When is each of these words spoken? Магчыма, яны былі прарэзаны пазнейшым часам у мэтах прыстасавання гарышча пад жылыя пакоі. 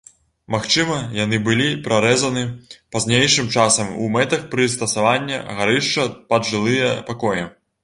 Магчыма, 0.53 0.95
яны 1.23 1.37
былі 1.49 1.67
прарэзаны 1.87 2.43
пазнейшым 2.95 3.53
часам 3.57 3.93
у 4.07 4.09
мэтах 4.17 4.49
прыстасавання 4.55 5.37
гарышча 5.63 6.09
пад 6.35 6.53
жылыя 6.53 6.93
пакоі. 7.15 7.49